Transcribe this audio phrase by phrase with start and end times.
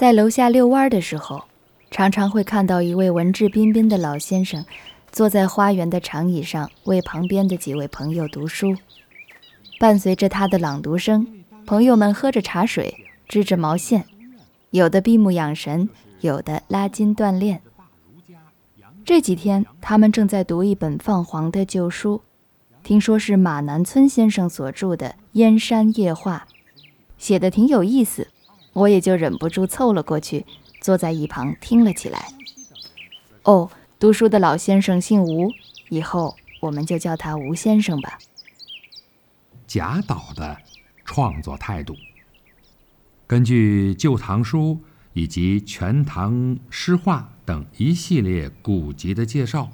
[0.00, 1.44] 在楼下遛弯的时候，
[1.90, 4.64] 常常会看到一位文质彬彬的老先生，
[5.12, 8.74] 坐在花园的长椅上，为旁边的几位朋友读书。
[9.78, 11.26] 伴随着他的朗读声，
[11.66, 12.96] 朋友们喝着茶水，
[13.28, 14.06] 织着毛线，
[14.70, 15.90] 有的闭目养神，
[16.22, 17.60] 有的拉筋锻炼。
[19.04, 22.22] 这几天，他们正在读一本泛黄的旧书，
[22.82, 26.46] 听说是马南村先生所著的《燕山夜话》，
[27.18, 28.28] 写的挺有意思，
[28.72, 30.44] 我也就忍不住凑了过去，
[30.80, 32.28] 坐在一旁听了起来。
[33.42, 35.50] 哦，读书的老先生姓吴，
[35.88, 38.18] 以后我们就叫他吴先生吧。
[39.66, 40.56] 贾岛的
[41.04, 41.96] 创作态度，
[43.26, 44.74] 根据《旧唐书》
[45.12, 47.32] 以及《全唐诗话》。
[47.46, 49.72] 等一系列古籍的介绍，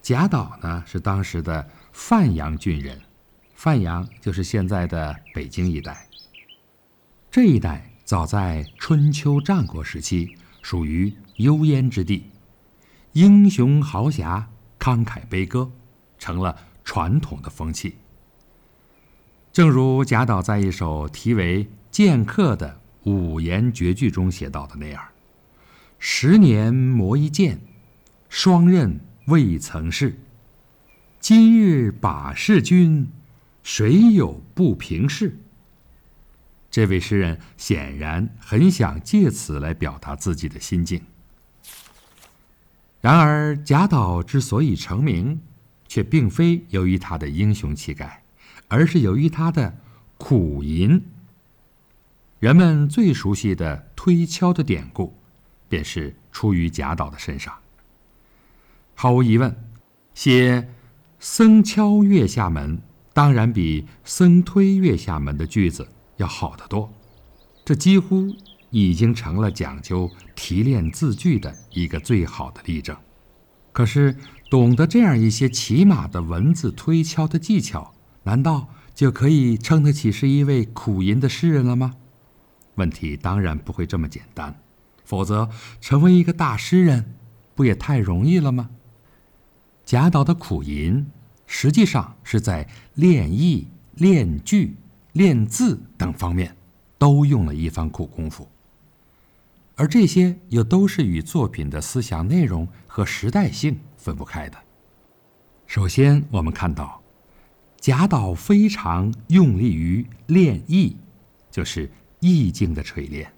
[0.00, 2.98] 贾岛呢是当时的范阳郡人，
[3.54, 6.08] 范阳就是现在的北京一带。
[7.30, 12.30] 这一带早在春秋战国时期属于幽燕之地，
[13.14, 14.48] 英雄豪侠、
[14.78, 15.68] 慷慨悲歌，
[16.16, 17.96] 成了传统的风气。
[19.52, 25.02] 正如贾岛在一首题为《剑客》的五言绝句中写到的那样。
[25.98, 27.58] 十年磨一剑，
[28.28, 30.20] 双刃未曾试。
[31.18, 33.08] 今日把示君，
[33.64, 35.36] 谁有不平事？
[36.74, 41.00] 这位诗人显然很想借此来表达自己的心境。
[43.00, 45.40] 然而，贾岛之所以成名，
[45.86, 48.24] 却并非由于他的英雄气概，
[48.66, 49.76] 而是由于他的
[50.18, 51.00] 苦吟。
[52.40, 55.16] 人们最熟悉的推敲的典故。
[55.68, 57.54] 便是出于贾岛的身上。
[58.96, 59.56] 毫无疑问，
[60.12, 60.68] 写
[61.20, 62.80] “僧敲月下门”
[63.14, 66.92] 当然比“僧推月下门”的句子要好得多。
[67.64, 68.34] 这几乎
[68.70, 72.96] 已经成了讲究提炼字句的一个最好的例证。
[73.72, 74.16] 可是，
[74.50, 81.94] 懂得这样一些起码的文字推敲的技巧，难道就可以称得起是一位苦吟的诗人了吗？
[82.76, 84.60] 问题当然不会这么简单。
[85.04, 85.50] 否则，
[85.80, 87.14] 成为一个大诗人，
[87.54, 88.70] 不也太容易了吗？
[89.84, 91.06] 贾岛的苦吟，
[91.46, 94.76] 实际上是在练意、练句、
[95.14, 96.54] 练字等方面，
[96.98, 98.46] 都用了一番苦功夫。
[99.76, 104.58] 而这些又都是与作品的思想内容和时代性分不开的。
[105.66, 107.00] 首先，我们看到，
[107.80, 110.96] 贾岛非常用力于练意，
[111.50, 113.32] 就是意境的锤炼。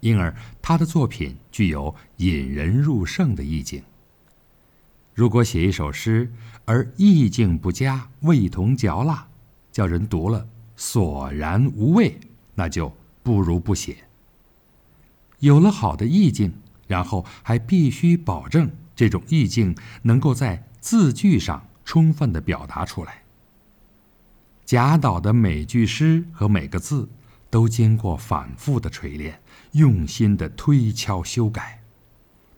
[0.00, 3.82] 因而，他的作品具有引人入胜的意境。
[5.14, 6.32] 如果写一首诗
[6.64, 9.26] 而意境不佳、味同嚼蜡，
[9.70, 12.18] 叫人读了索然无味，
[12.54, 13.96] 那就不如不写。
[15.38, 16.52] 有了好的意境，
[16.86, 23.22] 然后还必须保证这种意境能够在字句上充分的表达出来。
[24.64, 27.08] 贾岛的每句诗和每个字。
[27.50, 29.40] 都经过反复的锤炼，
[29.74, 31.84] 用心的推敲修改，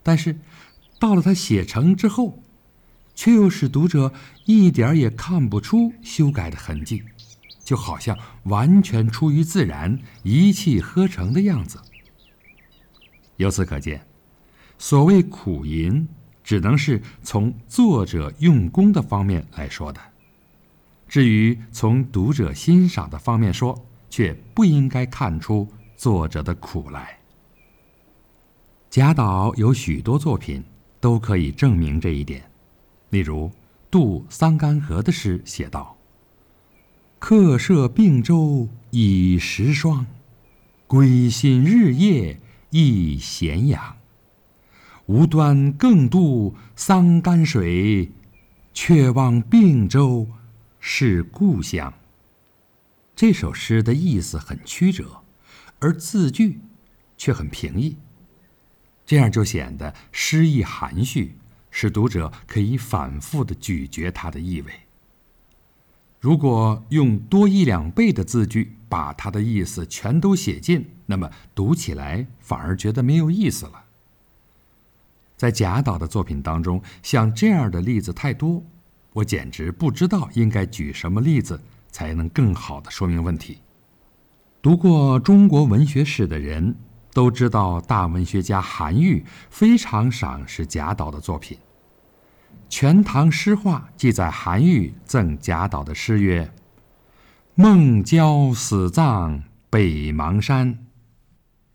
[0.02, 0.38] 但是
[0.98, 2.42] 到了他写成之后，
[3.14, 4.14] 却又使读者
[4.46, 7.04] 一点也看不出修改的痕迹，
[7.66, 11.80] 就好像完全出于自然、一气呵成的样子。
[13.38, 14.06] 由此可见，
[14.78, 16.08] 所谓苦吟，
[16.44, 20.00] 只能是从作者用功的方面来说的；
[21.08, 27.18] 至于从读者欣赏的方面说，却不应该看出作者的苦来。
[28.88, 30.62] 贾岛有许多作品
[31.00, 32.48] 都可以证明这一点，
[33.10, 33.50] 例如
[33.90, 35.94] 杜桑干河的诗写道
[37.28, 40.06] ：“客舍并舟已时霜，
[40.86, 42.38] 归心日夜
[42.70, 43.96] 忆咸阳。
[45.06, 48.12] 无端更渡桑干水，
[48.72, 50.28] 却望并州
[50.78, 51.92] 是故乡。”
[53.16, 55.20] 这首诗的意思很曲折，
[55.80, 56.60] 而字句
[57.18, 57.96] 却很平易，
[59.04, 61.34] 这样就显得诗意含蓄，
[61.72, 64.72] 使读者可以反复的咀嚼它的意味。
[66.26, 73.84] 如果用多一两倍的字句把它的意思全都写尽，那么读起来反而觉得没有意思了。
[75.36, 78.60] 在贾岛的作品当中，像这样的例子太多，
[79.12, 81.60] 我简直不知道应该举什么例子。
[81.92, 83.58] 才能更好的说明问题。
[84.60, 86.74] 读过中国文学史的人
[87.14, 91.56] 都知道，大文学家韩愈非常赏识贾岛的作品。
[92.68, 96.50] 《全唐诗话》记载韩愈赠贾岛的诗曰
[97.54, 100.78] ：“孟郊死葬北邙山，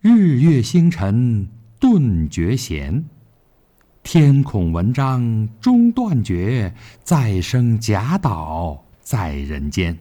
[0.00, 1.48] 日月星辰
[1.80, 3.04] 顿觉闲。
[4.04, 9.96] 天孔文章终断绝，再生贾岛在人间。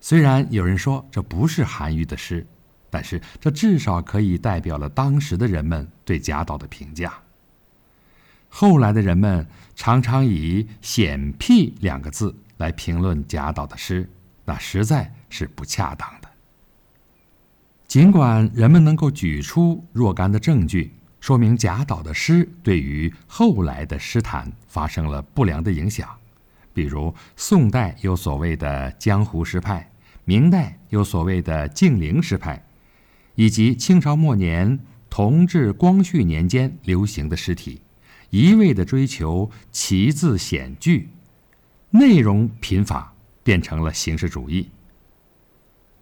[0.00, 2.44] 虽然有人说这不是韩愈的诗，
[2.90, 7.21] 但是这至少可以代表了当时的人们对贾岛的评价。
[8.54, 14.06] 后来的人们常常以“险僻”两个字来评论贾岛的诗，
[14.44, 16.28] 那实在是不恰当的。
[17.88, 20.92] 尽管人们能够举出若干的证据。
[21.18, 26.08] 说明贾岛的诗对于后来的诗坛发生了不良的影响，
[26.74, 29.88] 比如宋代有所谓的江湖诗派，
[30.24, 32.60] 明代有所谓的静陵诗派，
[33.36, 37.80] 以及清朝末年同治、光绪年间流行的诗体，
[38.32, 41.10] 一味的追求奇字险句，
[41.90, 43.12] 内容贫乏，
[43.42, 44.70] 变成了形式主义。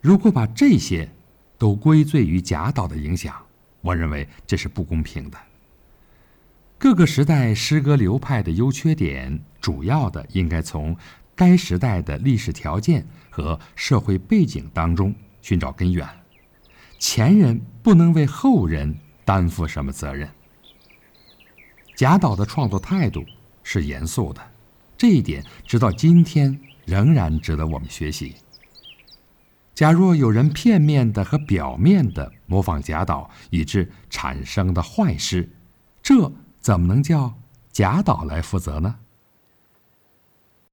[0.00, 1.10] 如果把这些
[1.58, 3.34] 都归罪于贾岛的影响，
[3.80, 5.36] 我认为这是不公平的。
[6.78, 10.96] 各个时代诗歌流派的优缺点，主要的应该从
[11.34, 15.12] 该时代的历史条件和社会背景当中
[15.42, 16.08] 寻找根源。
[16.96, 18.94] 前人不能为后人
[19.24, 20.30] 担负什么责任。
[22.00, 23.26] 贾岛的创作态度
[23.62, 24.40] 是严肃的，
[24.96, 28.36] 这一点直到今天仍然值得我们学习。
[29.74, 35.46] 假若有人片面的和表面的模仿贾岛，以致产生的坏事，
[36.02, 37.34] 这怎么能叫
[37.70, 38.94] 贾岛来负责呢？